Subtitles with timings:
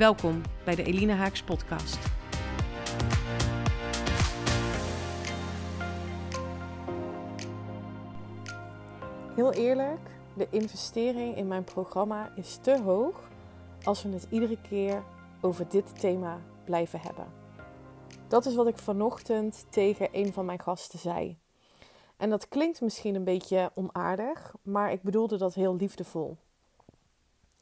[0.00, 1.98] Welkom bij de Elina Haaks podcast.
[9.34, 10.00] Heel eerlijk,
[10.36, 13.28] de investering in mijn programma is te hoog
[13.82, 15.02] als we het iedere keer
[15.40, 17.26] over dit thema blijven hebben.
[18.28, 21.36] Dat is wat ik vanochtend tegen een van mijn gasten zei.
[22.16, 26.36] En dat klinkt misschien een beetje onaardig, maar ik bedoelde dat heel liefdevol.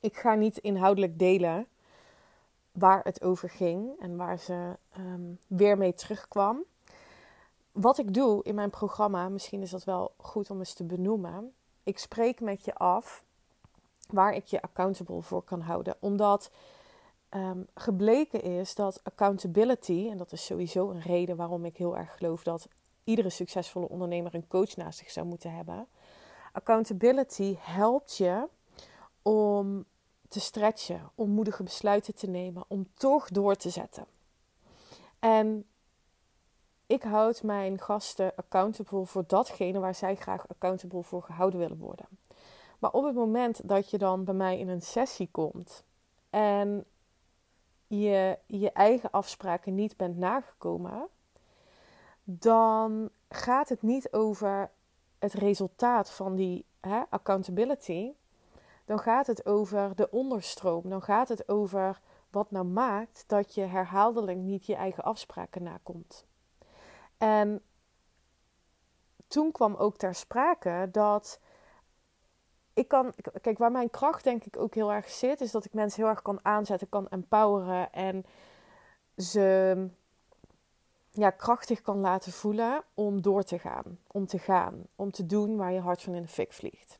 [0.00, 1.66] Ik ga niet inhoudelijk delen
[2.78, 6.64] waar het over ging en waar ze ehm, weer mee terugkwam.
[7.72, 11.52] Wat ik doe in mijn programma, misschien is dat wel goed om eens te benoemen.
[11.82, 13.24] Ik spreek met je af
[14.10, 15.96] waar ik je accountable voor kan houden.
[16.00, 16.50] Omdat
[17.30, 22.16] um, gebleken is dat accountability, en dat is sowieso een reden waarom ik heel erg
[22.16, 22.68] geloof dat
[23.04, 25.86] iedere succesvolle ondernemer een coach naast zich zou moeten hebben.
[26.52, 28.48] Accountability helpt je
[29.22, 29.84] om
[30.28, 34.06] te stretchen, om moedige besluiten te nemen, om toch door te zetten.
[35.18, 35.66] En
[36.86, 42.06] ik houd mijn gasten accountable voor datgene waar zij graag accountable voor gehouden willen worden.
[42.78, 45.84] Maar op het moment dat je dan bij mij in een sessie komt
[46.30, 46.84] en
[47.86, 51.08] je je eigen afspraken niet bent nagekomen,
[52.24, 54.70] dan gaat het niet over
[55.18, 58.12] het resultaat van die hè, accountability,
[58.88, 60.88] dan gaat het over de onderstroom.
[60.88, 62.00] Dan gaat het over
[62.30, 66.26] wat nou maakt dat je herhaaldelijk niet je eigen afspraken nakomt.
[67.18, 67.62] En
[69.26, 71.40] toen kwam ook ter sprake dat
[72.74, 75.74] ik kan, kijk, waar mijn kracht denk ik ook heel erg zit, is dat ik
[75.74, 78.24] mensen heel erg kan aanzetten, kan empoweren en
[79.16, 79.88] ze
[81.10, 85.56] ja, krachtig kan laten voelen om door te gaan, om te gaan, om te doen
[85.56, 86.98] waar je hart van in de fik vliegt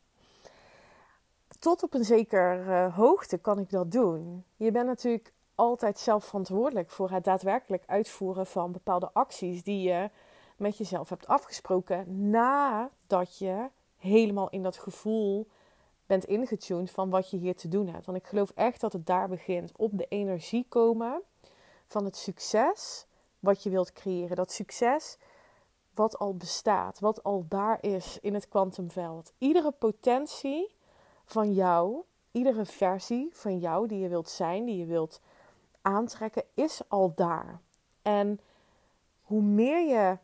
[1.59, 4.45] tot op een zekere hoogte kan ik dat doen.
[4.57, 10.11] Je bent natuurlijk altijd zelf verantwoordelijk voor het daadwerkelijk uitvoeren van bepaalde acties die je
[10.57, 15.49] met jezelf hebt afgesproken nadat je helemaal in dat gevoel
[16.07, 18.07] bent ingetuned van wat je hier te doen hebt.
[18.07, 19.73] Want ik geloof echt dat het daar begint.
[19.77, 21.23] Op de energie komen
[21.87, 23.07] van het succes
[23.39, 24.37] wat je wilt creëren.
[24.37, 25.19] Dat succes
[25.95, 29.33] wat al bestaat, wat al daar is in het kwantumveld.
[29.39, 30.75] Iedere potentie
[31.31, 32.03] van jou,
[32.33, 35.21] iedere versie van jou die je wilt zijn, die je wilt
[35.83, 37.61] aantrekken, is al daar.
[38.03, 38.41] En
[39.23, 40.19] hoe meer je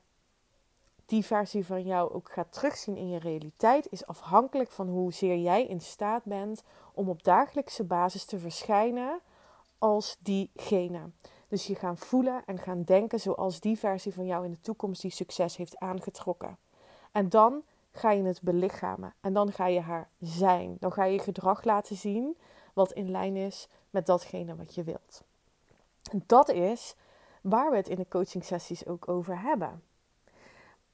[1.06, 5.66] die versie van jou ook gaat terugzien in je realiteit, is afhankelijk van hoezeer jij
[5.66, 9.20] in staat bent om op dagelijkse basis te verschijnen
[9.78, 11.10] als diegene.
[11.48, 15.02] Dus je gaan voelen en gaan denken zoals die versie van jou in de toekomst
[15.02, 16.58] die succes heeft aangetrokken.
[17.12, 17.62] En dan
[17.94, 19.14] ga je het belichamen.
[19.20, 20.76] En dan ga je haar zijn.
[20.80, 22.36] Dan ga je gedrag laten zien
[22.72, 25.22] wat in lijn is met datgene wat je wilt.
[26.10, 26.94] En dat is
[27.40, 29.82] waar we het in de coaching sessies ook over hebben.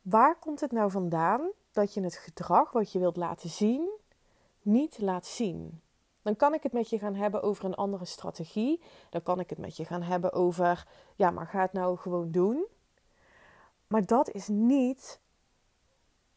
[0.03, 3.91] Waar komt het nou vandaan dat je het gedrag wat je wilt laten zien
[4.62, 5.81] niet laat zien?
[6.22, 8.83] Dan kan ik het met je gaan hebben over een andere strategie.
[9.10, 12.31] Dan kan ik het met je gaan hebben over, ja, maar ga het nou gewoon
[12.31, 12.65] doen.
[13.87, 15.21] Maar dat is niet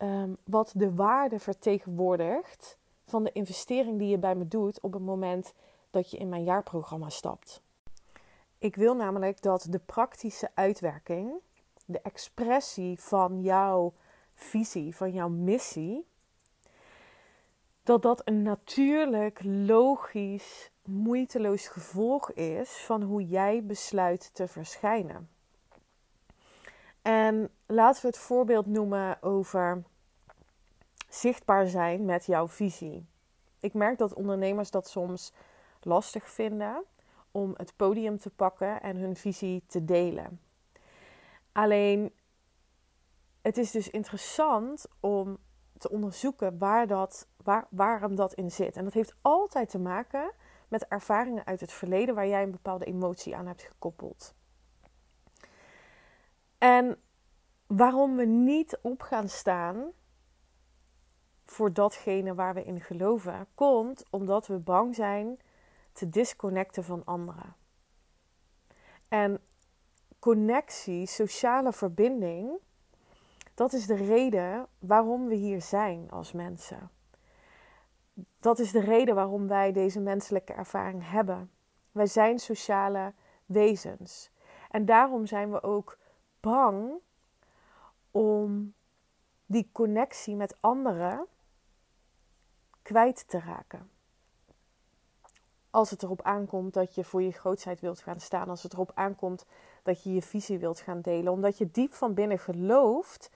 [0.03, 5.01] Ehm, wat de waarde vertegenwoordigt van de investering die je bij me doet op het
[5.01, 5.53] moment
[5.91, 7.61] dat je in mijn jaarprogramma stapt.
[8.57, 11.31] Ik wil namelijk dat de praktische uitwerking,
[11.85, 13.93] de expressie van jouw
[14.33, 16.05] visie, van jouw missie,
[17.83, 25.29] dat dat een natuurlijk, logisch, moeiteloos gevolg is van hoe jij besluit te verschijnen.
[27.01, 29.83] En laten we het voorbeeld noemen over
[31.13, 33.05] zichtbaar zijn met jouw visie.
[33.59, 35.33] Ik merk dat ondernemers dat soms
[35.81, 36.83] lastig vinden
[37.31, 40.39] om het podium te pakken en hun visie te delen.
[41.51, 42.13] Alleen,
[43.41, 45.37] het is dus interessant om
[45.77, 48.77] te onderzoeken waar dat, waar, waarom dat in zit.
[48.77, 50.31] En dat heeft altijd te maken
[50.67, 54.35] met ervaringen uit het verleden waar jij een bepaalde emotie aan hebt gekoppeld.
[56.57, 56.97] En
[57.67, 59.91] waarom we niet op gaan staan
[61.45, 65.39] voor datgene waar we in geloven, komt omdat we bang zijn
[65.91, 67.55] te disconnecten van anderen.
[69.07, 69.39] En
[70.19, 72.51] connectie, sociale verbinding,
[73.53, 76.89] dat is de reden waarom we hier zijn als mensen.
[78.39, 81.51] Dat is de reden waarom wij deze menselijke ervaring hebben.
[81.91, 83.13] Wij zijn sociale
[83.45, 84.31] wezens.
[84.69, 85.97] En daarom zijn we ook
[86.39, 86.93] bang
[88.11, 88.73] om
[89.45, 91.25] die connectie met anderen
[92.81, 93.89] kwijt te raken.
[95.69, 98.91] Als het erop aankomt dat je voor je grootheid wilt gaan staan, als het erop
[98.93, 99.45] aankomt
[99.83, 103.29] dat je je visie wilt gaan delen, omdat je diep van binnen gelooft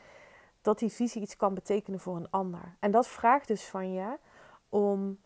[0.61, 2.75] dat die visie iets kan betekenen voor een ander.
[2.79, 4.17] En dat vraagt dus van je
[4.69, 5.19] om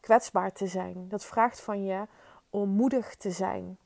[0.00, 1.08] kwetsbaar te zijn.
[1.08, 2.06] Dat vraagt van je
[2.50, 3.78] om moedig te zijn.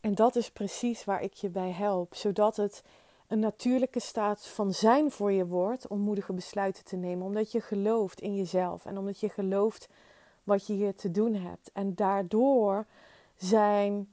[0.00, 2.82] En dat is precies waar ik je bij help, zodat het
[3.28, 7.26] een natuurlijke staat van zijn voor je wordt om moedige besluiten te nemen.
[7.26, 9.88] Omdat je gelooft in jezelf en omdat je gelooft
[10.44, 11.70] wat je hier te doen hebt.
[11.72, 12.86] En daardoor
[13.36, 14.08] zijn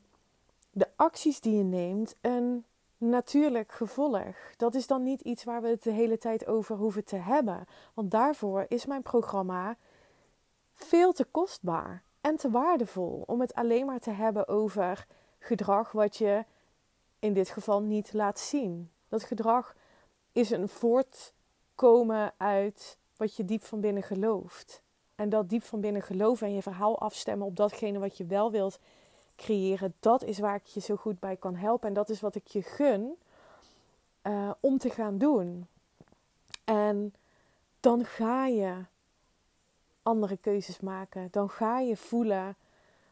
[0.71, 2.65] de acties die je neemt een
[2.97, 4.35] natuurlijk gevolg.
[4.57, 7.65] Dat is dan niet iets waar we het de hele tijd over hoeven te hebben.
[7.93, 9.77] Want daarvoor is mijn programma
[10.73, 15.07] veel te kostbaar en te waardevol om het alleen maar te hebben over
[15.39, 16.45] gedrag wat je
[17.19, 18.89] in dit geval niet laat zien.
[19.11, 19.75] Dat gedrag
[20.31, 24.81] is een voortkomen uit wat je diep van binnen gelooft.
[25.15, 28.51] En dat diep van binnen geloven en je verhaal afstemmen op datgene wat je wel
[28.51, 28.79] wilt
[29.35, 31.87] creëren, dat is waar ik je zo goed bij kan helpen.
[31.87, 33.17] En dat is wat ik je gun
[34.23, 35.67] uh, om te gaan doen.
[36.63, 37.13] En
[37.79, 38.85] dan ga je
[40.03, 41.27] andere keuzes maken.
[41.31, 42.55] Dan ga je voelen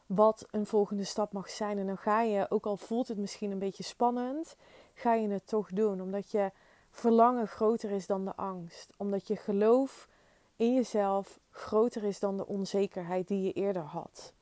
[0.06, 1.78] wat een volgende stap mag zijn.
[1.78, 4.56] En dan ga je, ook al voelt het misschien een beetje spannend,
[5.00, 6.00] ga je het toch doen.
[6.00, 6.50] Omdat je
[6.90, 8.92] verlangen groter is dan de angst.
[8.96, 10.08] Omdat je geloof
[10.56, 14.32] in jezelf groter is dan de onzekerheid die je eerder had.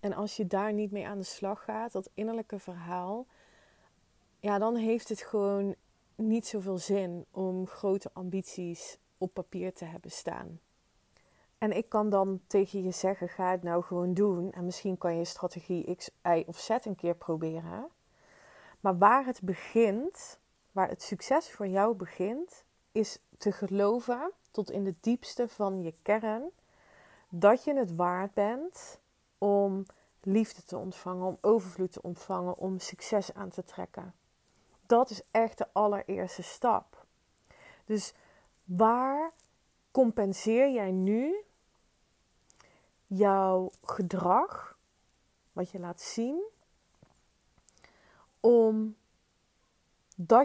[0.00, 3.26] En als je daar niet mee aan de slag gaat, dat innerlijke verhaal,
[4.40, 5.74] ja, dan heeft het gewoon
[6.14, 10.60] niet zoveel zin om grote ambities op papier te hebben staan.
[11.58, 14.52] En ik kan dan tegen je zeggen: ga het nou gewoon doen.
[14.52, 17.88] En misschien kan je strategie X, Y of Z een keer proberen.
[18.82, 20.38] Maar waar het begint,
[20.72, 25.94] waar het succes voor jou begint, is te geloven tot in de diepste van je
[26.02, 26.50] kern
[27.28, 28.98] dat je het waard bent
[29.38, 29.86] om
[30.20, 34.14] liefde te ontvangen, om overvloed te ontvangen, om succes aan te trekken.
[34.86, 37.04] Dat is echt de allereerste stap.
[37.84, 38.14] Dus
[38.64, 39.32] waar
[39.90, 41.44] compenseer jij nu
[43.06, 44.78] jouw gedrag,
[45.52, 46.42] wat je laat zien,
[48.42, 48.92] omdat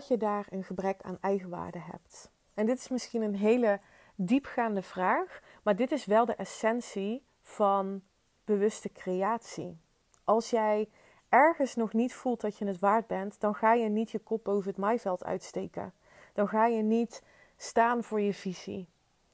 [0.08, 2.32] je daar een gebrek aan eigenwaarde hebt?
[2.54, 3.80] En dit is misschien een hele
[4.16, 8.02] diepgaande vraag, maar dit is wel de essentie van
[8.46, 9.78] bewuste creatie.
[10.24, 10.90] Als jij
[11.30, 14.44] ergens nog niet voelt dat je het waard bent, dan ga je niet je kop
[14.44, 15.94] boven het maaiveld uitsteken.
[16.34, 17.24] Dan ga je niet
[17.58, 18.88] staan voor je visie.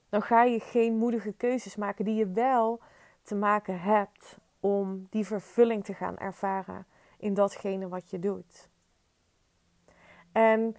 [0.10, 2.80] Dan ga je geen moedige keuzes maken die je wel
[3.22, 6.86] te maken hebt om die vervulling te gaan ervaren
[7.24, 8.70] in datgene wat je doet.
[10.32, 10.76] En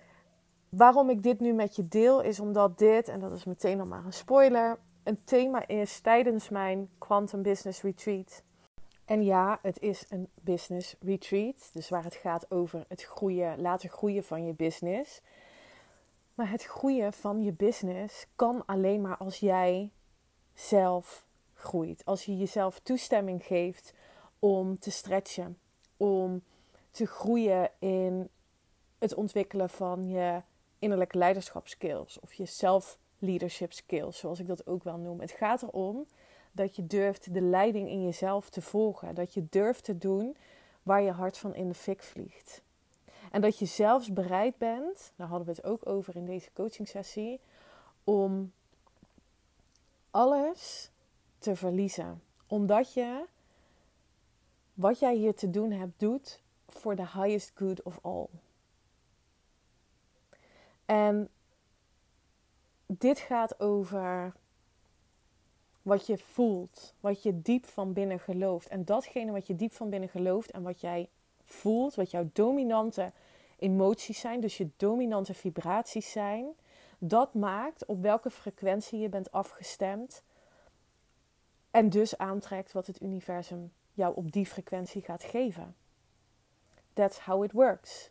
[0.68, 3.88] waarom ik dit nu met je deel, is omdat dit, en dat is meteen nog
[3.88, 8.42] maar een spoiler, een thema is tijdens mijn Quantum Business Retreat.
[9.04, 13.88] En ja, het is een business retreat, dus waar het gaat over het groeien, laten
[13.88, 15.20] groeien van je business.
[16.34, 19.92] Maar het groeien van je business kan alleen maar als jij
[20.54, 22.04] zelf groeit.
[22.04, 23.94] Als je jezelf toestemming geeft
[24.38, 25.58] om te stretchen,
[26.04, 26.42] om
[26.90, 28.28] te groeien in
[28.98, 30.42] het ontwikkelen van je
[30.78, 35.20] innerlijke leiderschapskills of je self leadership skills, zoals ik dat ook wel noem.
[35.20, 36.06] Het gaat erom
[36.52, 40.36] dat je durft de leiding in jezelf te volgen, dat je durft te doen
[40.82, 42.62] waar je hart van in de fik vliegt.
[43.30, 46.88] En dat je zelfs bereid bent, daar hadden we het ook over in deze coaching
[46.88, 47.40] sessie,
[48.04, 48.52] om
[50.10, 50.90] alles
[51.38, 52.22] te verliezen.
[52.46, 53.24] Omdat je
[54.74, 58.26] wat jij hier te doen hebt, doet voor the highest good of all.
[60.84, 61.28] En
[62.86, 64.32] dit gaat over
[65.82, 68.68] wat je voelt, wat je diep van binnen gelooft.
[68.68, 71.08] En datgene wat je diep van binnen gelooft en wat jij
[71.42, 73.12] voelt, wat jouw dominante
[73.58, 76.46] emoties zijn, dus je dominante vibraties zijn,
[76.98, 80.22] dat maakt op welke frequentie je bent afgestemd.
[81.70, 85.76] En dus aantrekt wat het universum jou op die frequentie gaat geven.
[86.92, 88.10] That's how it works.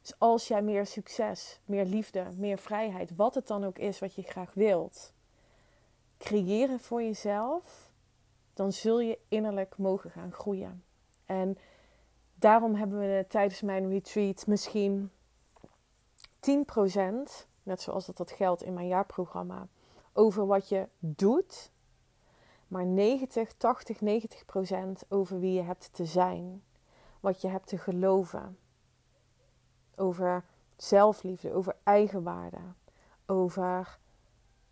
[0.00, 4.14] Dus als jij meer succes, meer liefde, meer vrijheid, wat het dan ook is wat
[4.14, 5.12] je graag wilt,
[6.18, 7.92] creëren voor jezelf,
[8.54, 10.84] dan zul je innerlijk mogen gaan groeien.
[11.26, 11.58] En
[12.38, 15.10] Daarom hebben we tijdens mijn retreat misschien
[16.40, 16.50] 10%,
[17.62, 19.68] net zoals dat, dat geldt in mijn jaarprogramma,
[20.12, 21.70] over wat je doet.
[22.68, 26.62] Maar 90, 80, 90% over wie je hebt te zijn.
[27.20, 28.58] Wat je hebt te geloven.
[29.96, 30.44] Over
[30.76, 32.60] zelfliefde, over eigenwaarde.
[33.26, 33.98] Over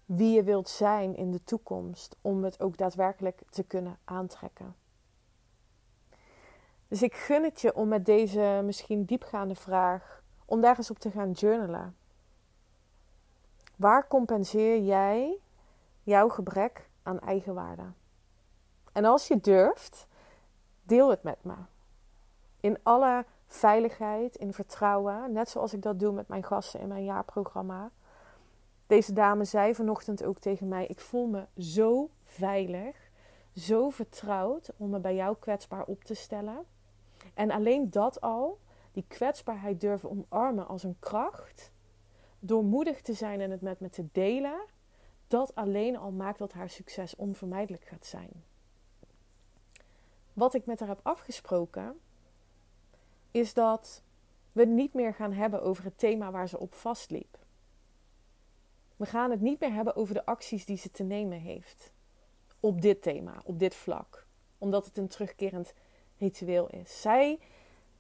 [0.05, 4.75] wie je wilt zijn in de toekomst om het ook daadwerkelijk te kunnen aantrekken.
[6.89, 10.99] Dus ik gun het je om met deze misschien diepgaande vraag, om daar eens op
[10.99, 11.97] te gaan journalen.
[13.77, 15.39] Waar compenseer jij
[16.03, 17.83] jouw gebrek aan eigenwaarde?
[18.93, 20.07] En als je durft,
[20.83, 21.55] deel het met me.
[22.61, 27.05] In alle veiligheid, in vertrouwen, net zoals ik dat doe met mijn gasten in mijn
[27.05, 27.91] jaarprogramma.
[28.87, 32.97] Deze dame zei vanochtend ook tegen mij: Ik voel me zo veilig,
[33.55, 36.65] zo vertrouwd om me bij jou kwetsbaar op te stellen.
[37.35, 38.59] En alleen dat al,
[38.93, 41.73] die kwetsbaarheid durven omarmen als een kracht,
[42.39, 44.61] door moedig te zijn en het met me te delen,
[45.27, 48.45] dat alleen al maakt dat haar succes onvermijdelijk gaat zijn.
[50.33, 52.01] Wat ik met haar heb afgesproken,
[53.31, 54.03] is dat
[54.53, 57.39] we het niet meer gaan hebben over het thema waar ze op vastliep.
[58.97, 61.93] We gaan het niet meer hebben over de acties die ze te nemen heeft.
[62.61, 64.27] Op dit thema, op dit vlak.
[64.59, 65.75] Omdat het een terugkerend
[66.19, 67.01] ritueel is.
[67.01, 67.39] Zij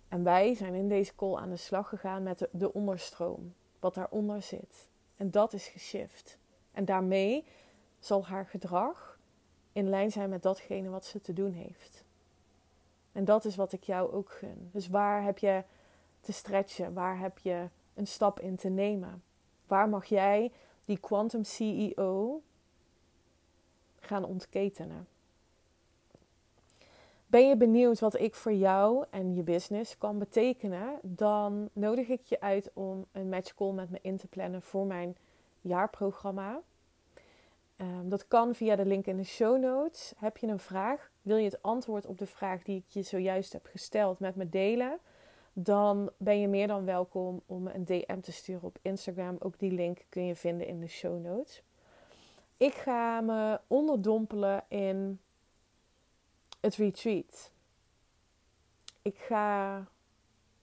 [0.09, 3.54] en wij zijn in deze call aan de slag gegaan met de, de onderstroom.
[3.80, 4.88] Wat daaronder zit.
[5.16, 6.38] En dat is geshift.
[6.76, 7.45] En daarmee
[8.00, 9.18] zal haar gedrag
[9.73, 12.04] in lijn zijn met datgene wat ze te doen heeft.
[13.12, 14.71] En dat is wat ik jou ook gun.
[14.73, 15.62] Dus waar heb je
[16.21, 16.92] te stretchen?
[16.92, 19.23] Waar heb je een stap in te nemen?
[19.66, 20.52] Waar mag jij
[20.85, 22.42] die Quantum CEO
[24.00, 25.06] gaan ontketenen?
[27.26, 30.99] Ben je benieuwd wat ik voor jou en je business kan betekenen?
[31.02, 34.87] Dan nodig ik je uit om een match call met me in te plannen voor
[34.87, 35.16] mijn
[35.66, 36.61] jaarprogramma.
[37.76, 40.12] Um, dat kan via de link in de show notes.
[40.16, 41.11] Heb je een vraag?
[41.23, 44.49] Wil je het antwoord op de vraag die ik je zojuist heb gesteld met me
[44.49, 44.99] delen?
[45.52, 49.37] Dan ben je meer dan welkom om een DM te sturen op Instagram.
[49.38, 51.62] Ook die link kun je vinden in de show notes.
[52.56, 55.20] Ik ga me onderdompelen in
[56.61, 57.52] het retreat.
[59.02, 59.85] Ik ga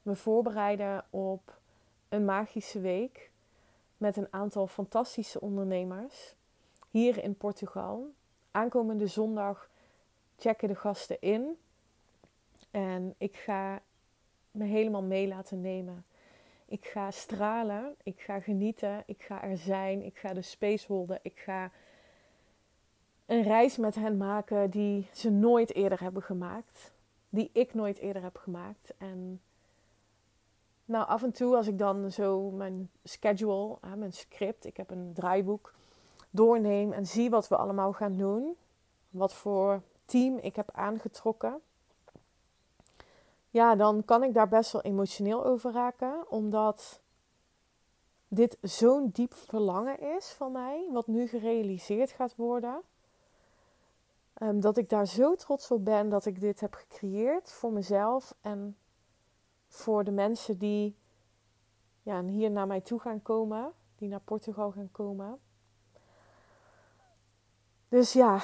[0.02, 1.60] me voorbereiden op
[2.10, 3.32] een magische week
[4.04, 6.36] met een aantal fantastische ondernemers
[6.90, 8.14] hier in Portugal.
[8.52, 9.70] Aankomende zondag
[10.38, 11.58] checken de gasten in.
[12.72, 13.82] En ik ga
[14.52, 16.06] me helemaal mee laten nemen.
[16.66, 21.20] Ik ga stralen, ik ga genieten, ik ga er zijn, ik ga de space holden,
[21.22, 21.72] ik ga
[23.26, 26.92] een reis met hen maken die ze nooit eerder hebben gemaakt.
[27.30, 28.94] Die ik nooit eerder heb gemaakt.
[28.98, 29.42] En
[30.94, 35.12] nou, af en toe als ik dan zo mijn schedule, mijn script, ik heb een
[35.14, 35.74] draaiboek,
[36.30, 38.56] doorneem en zie wat we allemaal gaan doen.
[39.10, 41.62] Wat voor team ik heb aangetrokken.
[43.50, 46.30] Ja, dan kan ik daar best wel emotioneel over raken.
[46.30, 47.02] Omdat
[48.28, 52.82] dit zo'n diep verlangen is van mij, wat nu gerealiseerd gaat worden.
[54.42, 58.36] Um, dat ik daar zo trots op ben dat ik dit heb gecreëerd voor mezelf
[58.42, 58.78] en
[59.74, 60.96] voor de mensen die
[62.02, 65.40] ja, hier naar mij toe gaan komen, die naar Portugal gaan komen.
[67.90, 68.42] Dus ja,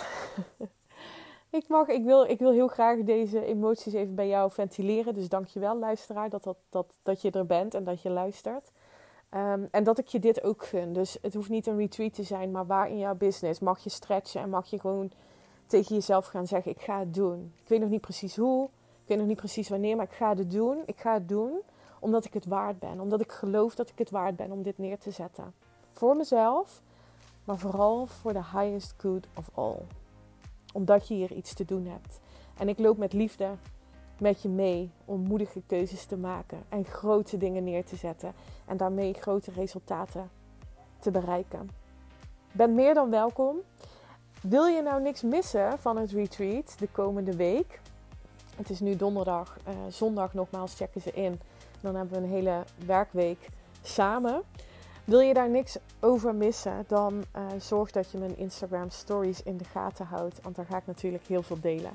[1.59, 5.13] ik, mag, ik, wil, ik wil heel graag deze emoties even bij jou ventileren.
[5.13, 8.09] Dus dank je wel, luisteraar, dat, dat, dat, dat je er bent en dat je
[8.09, 8.71] luistert.
[9.33, 10.93] Um, en dat ik je dit ook gun.
[10.93, 13.89] Dus het hoeft niet een retreat te zijn, maar waar in jouw business mag je
[13.89, 15.12] stretchen en mag je gewoon
[15.65, 17.53] tegen jezelf gaan zeggen: Ik ga het doen.
[17.62, 18.69] Ik weet nog niet precies hoe,
[19.09, 20.81] weet nog niet precies wanneer, maar ik ga het doen.
[20.85, 21.61] Ik ga het doen
[21.99, 22.99] omdat ik het waard ben.
[22.99, 25.53] Omdat ik geloof dat ik het waard ben om dit neer te zetten.
[25.89, 26.81] Voor mezelf,
[27.43, 29.77] maar vooral voor de highest good of all.
[30.73, 32.19] Omdat je hier iets te doen hebt.
[32.57, 33.49] En ik loop met liefde
[34.19, 38.33] met je mee om moedige keuzes te maken en grote dingen neer te zetten
[38.65, 40.29] en daarmee grote resultaten
[40.99, 41.69] te bereiken.
[42.51, 43.57] Ben meer dan welkom.
[44.41, 47.79] Wil je nou niks missen van het retreat de komende week?
[48.59, 51.39] Het is nu donderdag, uh, zondag nogmaals checken ze in.
[51.81, 53.49] Dan hebben we een hele werkweek
[53.81, 54.41] samen.
[55.03, 59.57] Wil je daar niks over missen, dan uh, zorg dat je mijn Instagram stories in
[59.57, 60.41] de gaten houdt.
[60.41, 61.91] Want daar ga ik natuurlijk heel veel delen.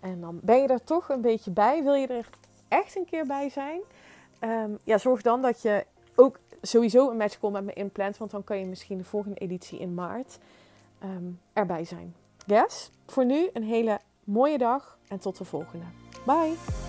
[0.00, 1.82] En dan ben je er toch een beetje bij.
[1.82, 2.28] Wil je er
[2.68, 3.80] echt een keer bij zijn?
[4.40, 8.16] Um, ja, zorg dan dat je ook sowieso een match call met me inplant.
[8.16, 10.38] Want dan kan je misschien de volgende editie in maart
[11.04, 12.14] um, erbij zijn.
[12.46, 12.90] Yes?
[13.06, 13.98] Voor nu een hele
[14.28, 15.84] mooie dag en tot de volgende.
[16.26, 16.87] Bye!